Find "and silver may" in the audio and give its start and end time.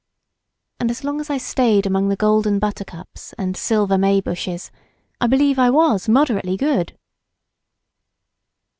3.33-4.19